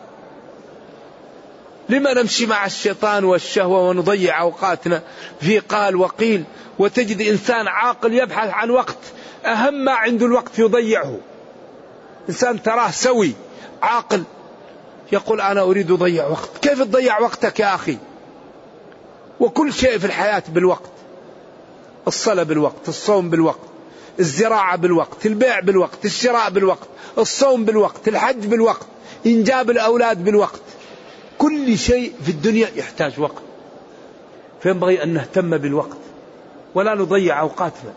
[1.88, 5.02] لما نمشي مع الشيطان والشهوة ونضيع أوقاتنا؟
[5.40, 6.44] في قال وقيل
[6.78, 8.98] وتجد إنسان عاقل يبحث عن وقت
[9.44, 11.18] أهم ما عنده الوقت يضيعه.
[12.28, 13.32] إنسان تراه سوي
[13.82, 14.22] عاقل
[15.12, 16.50] يقول أنا أريد أضيع وقت.
[16.62, 17.98] كيف تضيع وقتك يا أخي؟
[19.40, 20.95] وكل شيء في الحياة بالوقت.
[22.06, 23.60] الصلاة بالوقت الصوم بالوقت
[24.20, 26.88] الزراعة بالوقت البيع بالوقت الشراء بالوقت
[27.18, 28.86] الصوم بالوقت الحج بالوقت
[29.26, 30.60] إنجاب الأولاد بالوقت.
[31.38, 33.42] كل شيء في الدنيا يحتاج وقت.
[34.62, 35.96] فينبغي أن نهتم بالوقت
[36.74, 37.92] ولا نضيع أوقاتنا.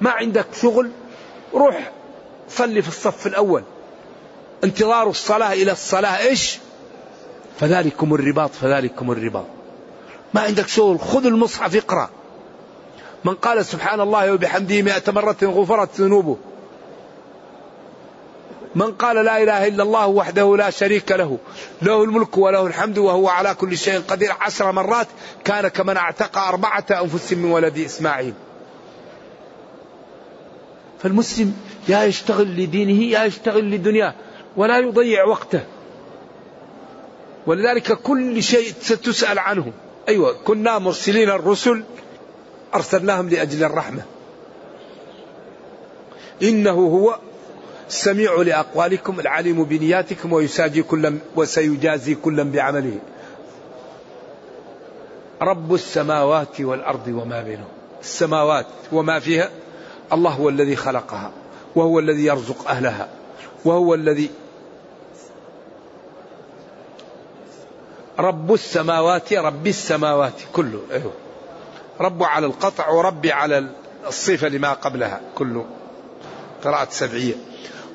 [0.00, 0.90] ما عندك شغل
[1.54, 1.92] روح
[2.48, 3.62] صلي في الصف الأول.
[4.64, 6.58] انتظار الصلاة إلى الصلاة إيش؟
[7.60, 9.61] فذلكم الرباط فذلكم الرباط.
[10.34, 12.10] ما عندك شغل خذ المصحف اقرأ.
[13.24, 16.36] من قال سبحان الله وبحمده مئة مرة غفرت ذنوبه.
[18.74, 21.38] من قال لا إله إلا الله وحده لا شريك له
[21.82, 24.32] له الملك وله الحمد وهو على كل شيء قدير.
[24.40, 25.06] عشر مرات
[25.44, 28.34] كان كمن اعتق أربعة أنفس من ولد إسماعيل.
[31.02, 31.56] فالمسلم
[31.88, 34.14] يا يشتغل لدينه يا يشتغل لدنياه
[34.56, 35.60] ولا يضيع وقته.
[37.46, 39.72] ولذلك كل شيء ستسأل عنه.
[40.08, 41.84] أيوة كنا مرسلين الرسل
[42.74, 44.02] أرسلناهم لأجل الرحمة.
[46.42, 47.18] إنه هو
[47.88, 52.98] السميع لأقوالكم العليم بنياتكم ويساجي كل وسيجازي كلا بعمله.
[55.42, 57.68] رب السماوات والأرض وما بينهم.
[58.00, 59.50] السماوات وما فيها
[60.12, 61.30] الله هو الذي خلقها
[61.76, 63.08] وهو الذي يرزق أهلها
[63.64, 64.30] وهو الذي
[68.18, 71.12] رب السماوات رب السماوات كله أيوه
[72.00, 73.68] رب على القطع وربي على
[74.06, 75.66] الصفة لما قبلها كله.
[76.64, 77.34] قراءة سبعية.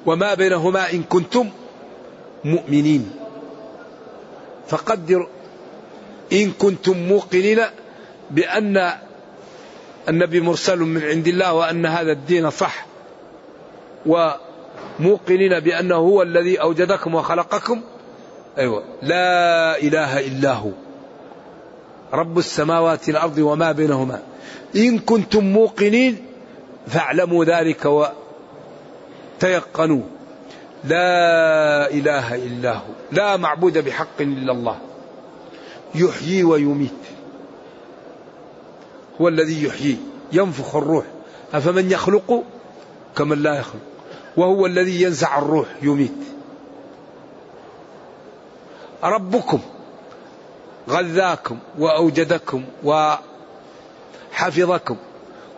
[0.06, 1.49] وما بينهما إن كنتم
[2.43, 3.12] مؤمنين.
[4.67, 5.27] فقدر
[6.34, 7.62] إن كنتم موقنين
[8.32, 8.91] بأن
[10.10, 12.86] النبي مرسل من عند الله وأن هذا الدين صح.
[14.06, 17.82] وموقنين بأنه هو الذي أوجدكم وخلقكم.
[18.58, 18.84] أيوة.
[19.02, 20.72] لا إله إلا هو.
[22.13, 24.22] رب السماوات والأرض وما بينهما.
[24.76, 26.17] إن كنتم موقنين
[26.88, 27.86] فاعلموا ذلك
[29.39, 30.02] وتيقنوا.
[30.84, 32.93] لا إله إلا هو.
[33.12, 34.78] لا معبود بحق إلا الله.
[35.96, 36.91] يحيي ويميت.
[39.22, 39.98] هو الذي يحيي.
[40.34, 41.06] ينفخ الروح.
[41.54, 42.43] أفمن يخلق
[43.15, 43.82] كمن لا يخلق.
[44.38, 45.67] وهو الذي ينزع الروح.
[45.82, 46.37] يميت.
[49.03, 49.60] ربكم
[50.89, 52.63] غذاكم وأوجدكم
[54.33, 54.97] وحفظكم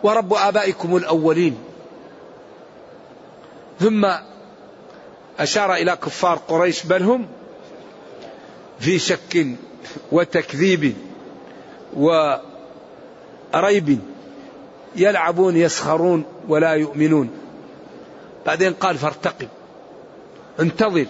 [0.02, 1.58] ورب آبائكم الأولين.
[3.80, 4.06] ثم
[5.38, 7.26] أشار إلى كفار قريش بل هم
[8.78, 9.46] في شك
[10.12, 10.94] وتكذيب
[11.96, 13.98] وريب
[14.96, 17.30] يلعبون يسخرون ولا يؤمنون.
[18.46, 19.48] بعدين قال فارتقب
[20.60, 21.06] انتظر.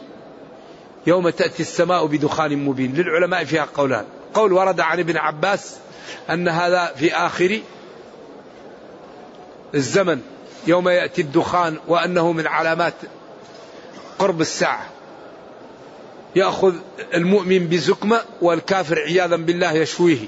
[1.07, 2.95] يوم تأتي السماء بدخان مبين.
[2.95, 4.05] للعلماء فيها قولان.
[4.35, 5.77] قول ورد عن ابن عباس
[6.31, 7.61] أن هذا في آخر
[9.75, 10.21] الزمن
[10.67, 12.95] يوم يأتي الدخان وأنه من علامات
[14.19, 14.87] قرب الساعة.
[16.37, 16.75] يأخذ
[17.15, 20.19] المؤمن بزكمة والكافر عياذا بالله يشويه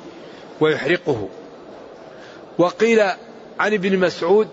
[0.60, 1.28] ويحرقه.
[2.58, 3.00] وقيل
[3.58, 4.48] عن ابن مسعود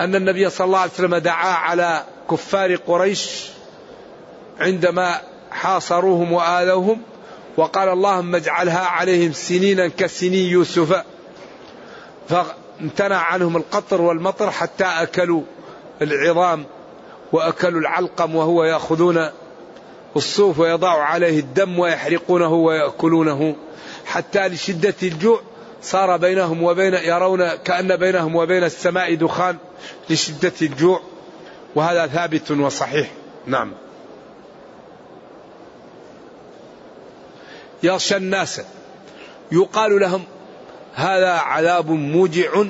[0.00, 3.55] أن النبي صلى الله عليه وسلم دعا على كفار قريش
[4.60, 7.00] عندما حاصروهم وآذوهم
[7.56, 11.02] وقال اللهم اجعلها عليهم سنينا كسني يوسف.
[12.28, 15.42] فامتنع عنهم القطر والمطر حتى أكلوا
[16.02, 16.64] العظام
[17.32, 19.28] وأكلوا العلقم وهو يأخذون
[20.16, 23.56] الصوف ويضع عليه الدم ويحرقونه ويأكلونه.
[24.06, 25.40] حتى لشدة الجوع
[25.82, 29.56] صار بينهم وبين يرون كأن بينهم وبين السماء دخان
[30.10, 31.00] لشدة الجوع.
[31.74, 33.10] وهذا ثابت وصحيح.
[33.46, 33.85] نعم.
[37.82, 38.60] يغشى الناس.
[39.52, 40.24] يقال لهم
[40.94, 42.62] هذا عذاب موجع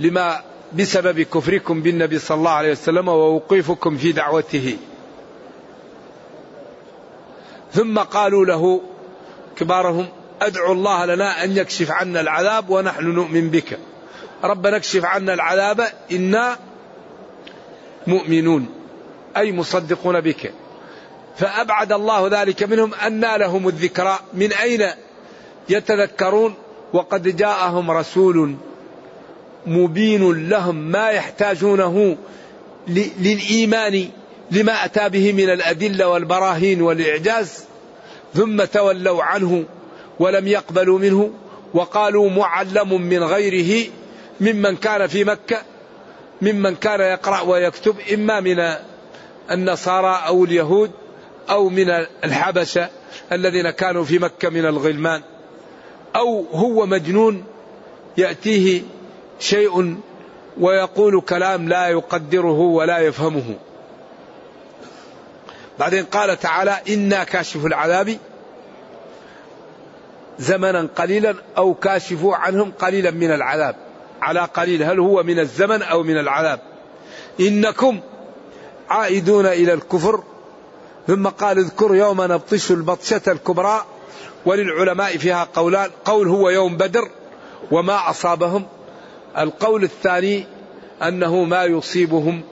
[0.00, 0.40] لما
[0.72, 4.76] بسبب كفركم بالنبي صلى الله عليه وسلم ووقوفكم في دعوته.
[7.72, 8.80] ثم قالوا له
[9.56, 10.08] كبارهم
[10.42, 13.78] ادعوا الله لنا أن يكشف عنا العذاب ونحن نؤمن بك.
[14.44, 16.58] ربنا اكشف عنا العذاب إنا
[18.06, 18.68] مؤمنون.
[19.36, 20.52] أي مصدقون بك.
[21.40, 24.90] فأبعد الله ذلك منهم أن لهم الذكرى من أين
[25.68, 26.54] يتذكرون؟
[26.92, 28.54] وقد جاءهم رسول
[29.66, 32.16] مبين لهم ما يحتاجونه
[33.18, 34.08] للإيمان
[34.50, 37.64] لما أتى به من الأدلة والبراهين والإعجاز
[38.34, 39.64] ثم تولوا عنه
[40.18, 41.30] ولم يقبلوا منه
[41.74, 43.90] وقالوا معلم من غيره
[44.40, 45.62] ممن كان في مكة
[46.42, 48.74] ممن كان يقرأ ويكتب إما من
[49.50, 50.90] النصارى أو اليهود
[51.50, 51.90] أو من
[52.24, 52.88] الحبشة
[53.32, 55.22] الذين كانوا في مكة من الغلمان
[56.16, 57.44] أو هو مجنون
[58.16, 58.82] يأتيه
[59.40, 59.96] شيء
[60.60, 63.54] ويقول كلام لا يقدره ولا يفهمه.
[65.78, 68.18] بعدين قال تعالى إنا كاشف العذاب
[70.38, 73.76] زمنا قليلا أو كاشف عنهم قليلا من العذاب.
[74.22, 76.60] على قليل هل هو من الزمن أو من العذاب؟
[77.40, 78.00] إنكم
[78.88, 80.22] عائدون إلى الكفر
[81.06, 83.84] ثم قال اذكر يوم نبطش البطشة الكبرى
[84.46, 87.10] وللعلماء فيها قولان قول هو يوم بدر
[87.70, 88.66] وما أصابهم.
[89.38, 90.46] القول الثاني
[91.02, 92.42] أنه ما يصيبهم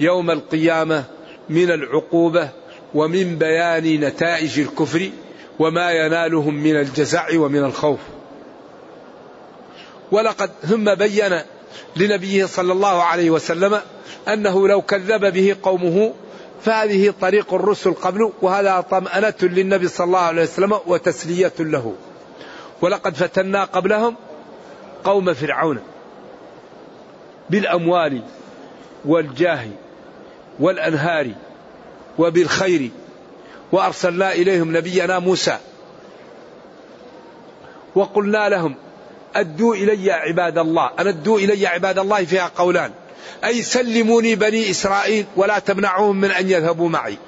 [0.00, 1.04] يوم القيامة
[1.48, 2.48] من العقوبة
[2.94, 5.10] ومن بيان نتائج الكفر
[5.58, 7.98] وما ينالهم من الجزع ومن الخوف.
[10.12, 11.40] ولقد ثم بين
[11.96, 13.80] لنبيه صلى الله عليه وسلم
[14.28, 16.14] أنه لو كذب به قومه
[16.64, 21.94] فهذه طريق الرسل قبله وهذا طمأنة للنبي صلى الله عليه وسلم وتسلية له.
[22.80, 24.16] ولقد فتنا قبلهم
[25.04, 25.80] قوم فرعون
[27.50, 28.22] بالأموال
[29.04, 29.66] والجاه
[30.60, 31.30] والأنهار
[32.18, 32.90] وبالخير
[33.72, 35.58] وأرسلنا إليهم نبينا موسى.
[37.94, 38.74] وقلنا لهم
[39.34, 42.90] أدوا إلي عباد الله ان أدوا إلي عباد الله فيها قولان.
[43.44, 47.18] أي سلموني بني إسرائيل ولا تمنعوهم من أن يذهبوا معي.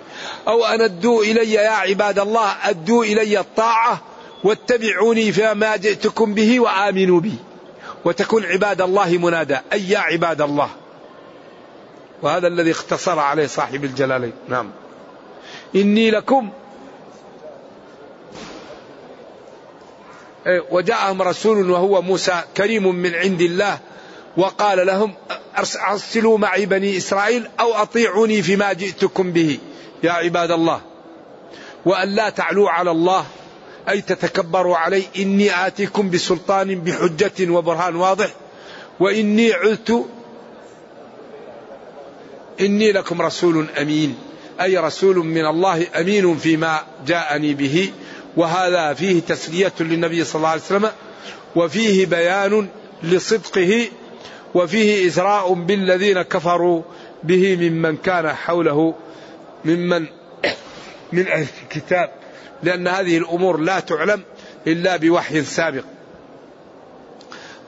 [0.49, 4.01] أو ان ادوا إلي يا عباد الله ادوا إلي الطاعة
[4.45, 7.35] واتبعوني فيما جئتكم به وآمنوا بي.
[8.05, 9.57] وتكون عباد الله منادى.
[9.73, 10.71] أي يا عباد الله.
[12.23, 14.33] وهذا الذي اختصر عليه صاحب الجلالين.
[14.49, 14.71] نعم.
[15.75, 16.51] إني لكم
[20.47, 23.79] إيه، وجاءهم رسول وهو موسى كريم من عند الله
[24.37, 25.15] وقال لهم
[25.91, 29.59] أرسلوا معي بني إسرائيل أو أطيعوني فيما جئتكم به.
[30.03, 30.81] يا عباد الله
[31.85, 33.25] وأن لا تعلوا على الله
[33.89, 38.29] أي تتكبروا علي إني آتيكم بسلطان بحجة وبرهان واضح
[39.01, 40.07] وإني عدت
[42.61, 44.19] إني لكم رسول أمين.
[44.61, 47.93] أي رسول من الله أمين فيما جاءني به.
[48.37, 50.91] وهذا فيه تسلية للنبي صلى الله عليه وسلم
[51.57, 52.69] وفيه بيان
[53.03, 53.89] لصدقه
[54.55, 56.83] وفيه إزراء بالذين كفروا
[57.23, 58.95] به ممن كان حوله
[59.65, 60.07] ممن
[61.13, 62.11] من أهل الكتاب.
[62.63, 64.23] لأن هذه الأمور لا تعلم
[64.67, 65.85] إلا بوحي سابق.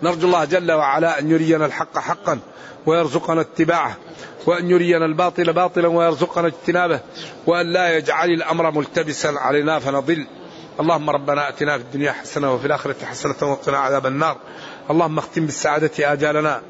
[0.03, 2.39] نرجو الله جل وعلا أن يرينا الحق حقا
[2.87, 3.97] ويرزقنا اتباعه
[4.47, 7.01] وأن يرينا الباطل باطلا ويرزقنا اجتنابه
[7.47, 10.27] وأن لا يجعل الأمر ملتبسا علينا فنضل.
[10.81, 14.37] اللهم ربنا آتنا في الدنيا حسنة وفي الآخرة حسنة وقنا عذاب النار.
[14.91, 16.61] اللهم اختم بالسعادة آجالنا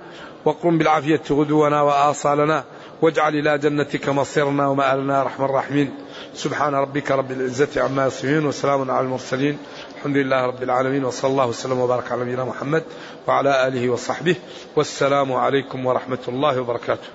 [0.45, 2.65] وقم بالعافية غدونا وآصالنا
[3.03, 5.95] واجعل إلى جنتك مصيرنا ومآلنا يا الراحمين
[6.35, 9.59] سبحان ربك رب العزة عما يصفون وسلام على المرسلين.
[9.97, 12.85] الحمد لله رب العالمين وصلى الله وسلم وبارك على نبينا محمد
[13.27, 14.37] وعلى آله وصحبه.
[14.77, 17.09] والسلام عليكم ورحمة الله وبركاته.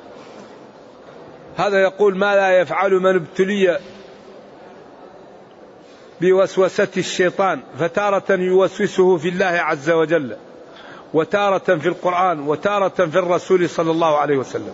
[1.58, 3.80] هذا يقول ما لا يفعل من ابتلي
[6.22, 10.38] بوسوسة الشيطان فتارة يوسوسه في الله عز وجل؟
[11.14, 14.74] وتارة في القرآن وتارة في الرسول صلى الله عليه وسلم.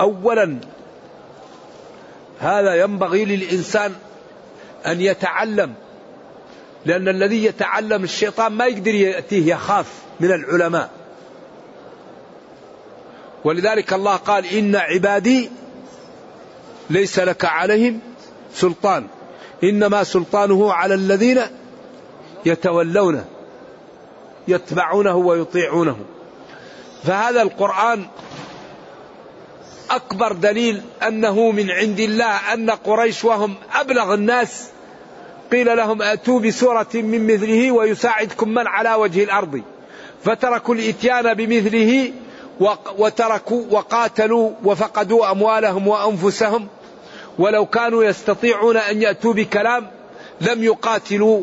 [0.00, 0.58] أولا
[2.38, 3.94] هذا ينبغي للإنسان
[4.86, 5.74] أن يتعلم
[6.86, 10.90] لأن الذي يتعلم الشيطان ما يقدر يأتيه يخاف من العلماء.
[13.44, 15.50] ولذلك الله قال إن عبادي
[16.90, 18.00] ليس لك عليهم
[18.54, 19.06] سلطان.
[19.64, 21.40] إنما سلطانه على الذين
[22.46, 23.24] يتولونه.
[24.48, 25.96] يتبعونه ويطيعونه.
[27.04, 28.06] فهذا القرآن
[29.90, 34.68] أكبر دليل أنه من عند الله أن قريش وهم أبلغ الناس.
[35.52, 39.62] قيل لهم أتوا بسورة من مثله ويساعدكم من على وجه الأرض.
[40.24, 42.12] فتركوا الإتيان بمثله
[42.98, 46.68] وتركوا وقاتلوا وفقدوا أموالهم وأنفسهم.
[47.38, 49.90] ولو كانوا يستطيعون أن يأتوا بكلام
[50.40, 51.42] لم يقاتلوا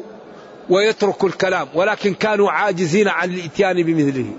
[0.69, 4.31] ويتركوا الكلام ولكن كانوا عاجزين عن الإتيان بمثله.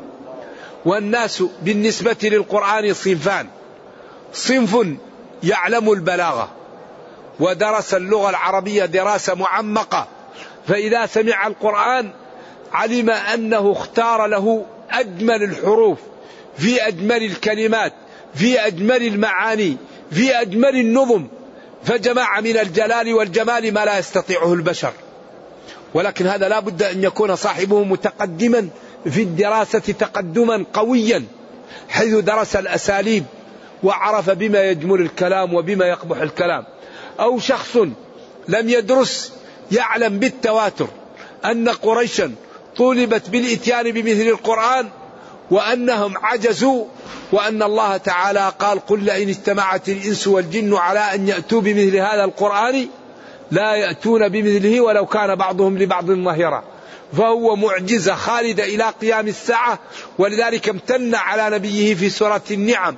[0.85, 3.47] والناس بالنسبة للقرآن صنفان.
[4.33, 4.87] صنف
[5.43, 6.49] يعلم البلاغة
[7.41, 10.09] ودرس اللغة العربية دراسة معمقة.
[10.69, 12.11] فإذا سمع القرآن
[12.73, 15.99] علم أنه اختار له أجمل الحروف
[16.59, 17.93] في أجمل الكلمات
[18.35, 19.77] في أجمل المعاني
[20.11, 21.27] في أجمل النظم.
[21.85, 24.93] فجمع من الجلال والجمال ما لا يستطيعه البشر.
[25.97, 28.69] ولكن هذا لا بد أن يكون صاحبه متقدما
[29.11, 31.25] في الدراسة تقدما قويا
[31.89, 33.25] حيث درس الأساليب
[33.83, 36.65] وعرف بما يجمل الكلام وبما يقبح الكلام.
[37.21, 37.77] أو شخص
[38.49, 39.33] لم يدرس
[39.73, 40.89] يعلم بالتواتر
[41.45, 42.33] أن قريشا
[42.77, 44.89] طولبت بالإتيان بمثل القرآن
[45.51, 46.85] وأنهم عجزوا
[47.33, 52.87] وأن الله تعالى قال قل لئن اجتمعت الإنس والجن على أن يأتوا بمثل هذا القرآن
[53.51, 56.65] لا يأتون بمثله ولو كان بعضهم لبعض ظهيرا
[57.13, 59.79] فهو معجزة خالدة إلى قيام الساعة
[60.19, 62.97] ولذلك امتن على نبيه في سورة النعم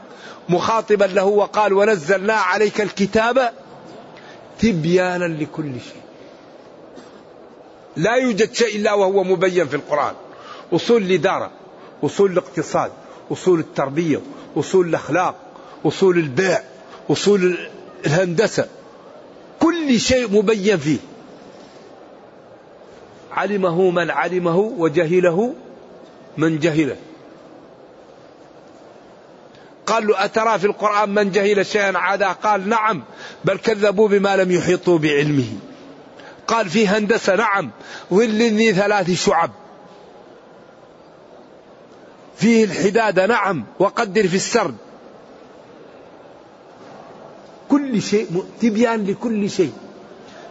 [0.49, 3.53] مخاطبا له وقال ونزلنا عليك الكتاب
[4.61, 6.03] تبيانا لكل شيء.
[7.97, 10.15] لا يوجد شيء إلا وهو مبين في القرآن.
[10.73, 11.51] أصول الإدارة
[12.05, 12.93] أصول الاقتصاد
[13.33, 14.21] أصول التربية
[14.57, 15.35] أصول الأخلاق
[15.87, 16.61] أصول البيع
[17.11, 17.59] أصول
[18.07, 18.69] الهندسة.
[19.61, 20.99] كل شيء مبين فيه.
[23.33, 25.55] علمه من علمه وجهله
[26.37, 26.97] من جهله.
[29.87, 33.03] قال له أترى في القرآن من جهل شيئا؟ عادا قال نعم
[33.45, 35.53] بل كذبوا بما لم يحيطوا بعلمه.
[36.47, 37.71] قال في هندسة نعم
[38.15, 39.51] ظل ذي ثلاث شعب.
[42.37, 44.77] فيه الحدادة نعم وقدر في السرد.
[47.69, 49.73] كل شيء تبيان لكل شيء.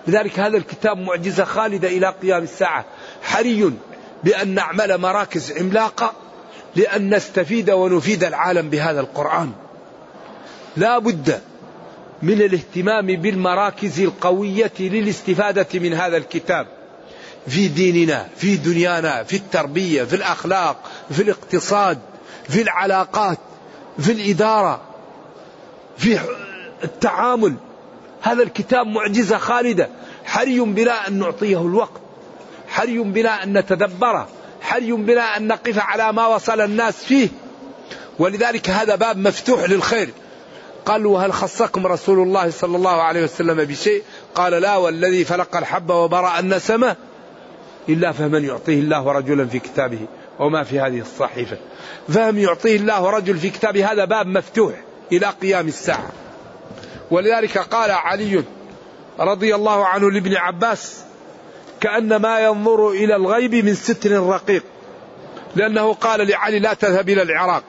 [0.07, 2.86] لذلك هذا الكتاب معجزة خالدة إلى قيام الساعة.
[3.22, 3.74] حري
[4.24, 6.13] بأن نعمل مراكز عملاقة
[6.76, 9.51] لأن نستفيد ونفيد العالم بهذا القرآن.
[10.78, 11.41] لا بد
[12.22, 16.68] من الاهتمام بالمراكز القوية للاستفادة من هذا الكتاب.
[17.47, 21.99] في ديننا في دنيانا في التربية في الأخلاق في الاقتصاد
[22.49, 23.38] في العلاقات
[23.99, 24.82] في الإدارة
[25.97, 26.20] في
[26.84, 27.53] التعامل.
[28.21, 29.89] هذا الكتاب معجزة خالدة.
[30.25, 32.01] حري بنا أن نعطيه الوقت.
[32.67, 34.28] حري بنا أن نتدبره.
[34.61, 37.30] حري بنا أن نقف على ما وصل الناس فيه.
[38.19, 40.09] ولذلك هذا باب مفتوح للخير.
[40.86, 44.03] قالوا وهل خصكم رسول الله صلى الله عليه وسلم بشيء؟
[44.36, 46.95] قال لا والذي فلق الحب وبرأ النسمة
[47.89, 49.99] إلا فمن يعطيه الله رجلا في كتابه.
[50.39, 51.57] وما في هذه الصحيفة.
[52.09, 53.91] فهم يعطيه الله رجل في كتابه.
[53.91, 54.73] هذا باب مفتوح
[55.11, 56.11] إلى قيام الساعة.
[57.12, 58.43] ولذلك قال علي
[59.20, 61.03] رضي الله عنه لابن عباس
[61.82, 64.64] كأنما ينظر إلى الغيب من ستر رقيق
[65.55, 67.64] لأنه قال لعلي لا تذهب إلى العراق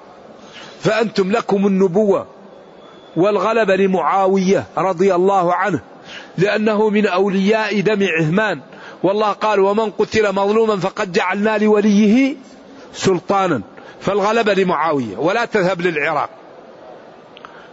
[0.81, 2.27] فأنتم لكم النبوة
[3.17, 5.81] والغلبة لمعاوية رضي الله عنه
[6.39, 8.61] لأنه من أولياء دم عثمان
[9.03, 12.37] والله قال ومن قتل مظلوما فقد جعلنا لوليه
[12.93, 13.63] سلطانا
[14.01, 16.31] فالغلبة لمعاوية ولا تذهب للعراق.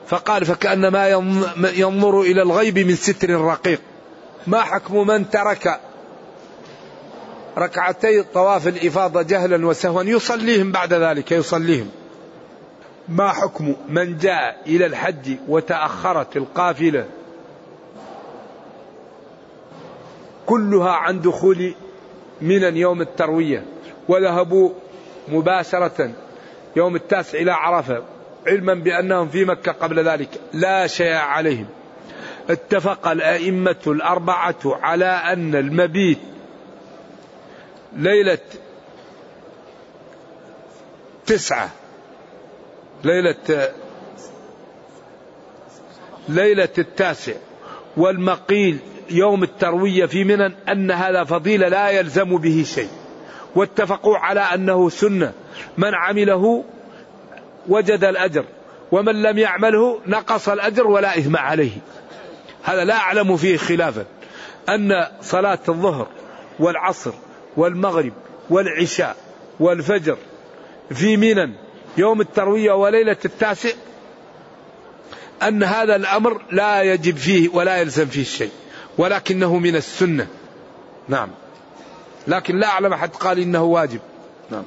[0.07, 1.07] فقال فكأنما
[1.75, 3.81] ينظر إلى الغيب من ستر رقيق
[4.47, 5.79] ما حكم من ترك
[7.57, 11.89] ركعتي طواف الإفاضة جهلا وسهوا؟ يصليهم بعد ذلك يصليهم.
[13.07, 17.05] ما حكم من جاء إلى الحج وتأخرت القافلة؟
[20.45, 21.75] كلها عن دخول
[22.41, 23.65] من يوم التروية
[24.07, 24.69] وذهبوا
[25.27, 26.11] مباشرة
[26.75, 28.03] يوم التاسع إلى عرفة.
[28.47, 30.29] علما بأنهم في مكة قبل ذلك.
[30.53, 31.67] لا شيء عليهم.
[32.49, 36.19] اتفق الأئمة الأربعة على أن المبيت
[37.93, 38.37] ليلة
[41.25, 41.69] تسعة.
[43.03, 43.71] ليلة
[46.29, 47.33] ليلة التاسع.
[47.97, 48.77] والمقيل
[49.09, 52.89] يوم التروية في منى أن هذا فضيلة لا يلزم به شيء.
[53.55, 55.33] واتفقوا على أنه سنة.
[55.77, 56.63] من عمله
[57.67, 58.45] وجد الأجر
[58.91, 61.71] ومن لم يعمله نقص الأجر ولا إثم عليه.
[62.63, 64.05] هذا لا أعلم فيه خلافا
[64.69, 66.07] أن صلاة الظهر
[66.59, 67.11] والعصر
[67.57, 68.13] والمغرب
[68.49, 69.15] والعشاء
[69.59, 70.17] والفجر
[70.93, 71.53] في منى
[71.97, 73.69] يوم التروية وليلة التاسع
[75.43, 78.51] أن هذا الأمر لا يجب فيه ولا يلزم فيه شيء
[78.97, 80.27] ولكنه من السنة.
[81.07, 81.29] نعم.
[82.27, 83.99] لكن لا أعلم أحد قال إنه واجب.
[84.51, 84.63] نعم.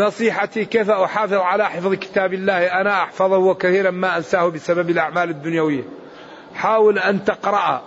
[0.00, 5.82] نصيحتي كيف أحافظ على حفظ كتاب الله؟ أنا أحفظه وكثيرا ما أنساه بسبب الأعمال الدنيوية.
[6.54, 7.82] حاول أن تقرأ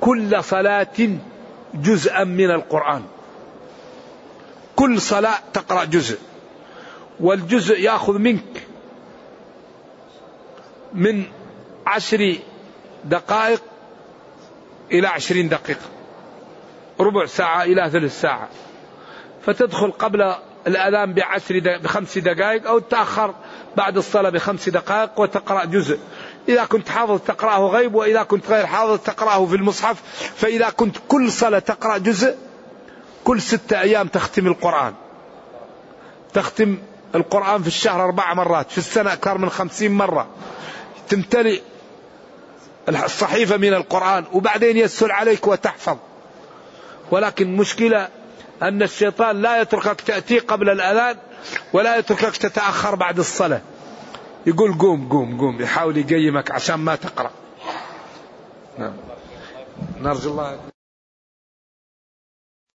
[0.00, 1.18] كل صلاة
[1.74, 3.02] جزءا من القرآن.
[4.76, 6.18] كل صلاة تقرأ جزء.
[7.20, 8.66] والجزء يأخذ منك
[10.92, 11.24] من
[11.86, 12.36] عشر
[13.04, 13.62] دقائق
[14.92, 15.86] إلى عشرين دقيقة.
[17.00, 18.48] ربع ساعة إلى ثلث ساعة.
[19.46, 20.34] فتدخل قبل
[20.66, 23.34] الأذان بعشر بخمس دقائق أو تأخر
[23.76, 25.98] بعد الصلاة بخمس دقائق وتقرأ جزء.
[26.48, 30.02] إذا كنت حافظ تقرأه غيب وإذا كنت غير حافظ تقرأه في المصحف.
[30.36, 32.36] فإذا كنت كل صلاة تقرأ جزء
[33.24, 34.94] كل ستة أيام تختم القرآن.
[36.34, 36.78] تختم
[37.14, 40.26] القرآن في الشهر أربع مرات في السنة أكثر من خمسين مرة.
[41.08, 41.60] تمتلئ
[42.88, 45.96] الصحيفة من القرآن وبعدين يسهل عليك وتحفظ.
[47.10, 48.08] ولكن مشكلة
[48.62, 51.16] أن الشيطان لا يتركك تأتي قبل الأذان
[51.72, 53.60] ولا يتركك تتأخر بعد الصلاة.
[54.46, 57.30] يقول قوم قوم قوم يحاول يقيمك عشان ما تقرأ.
[58.78, 58.92] نعم.
[60.00, 60.71] نرجو الله.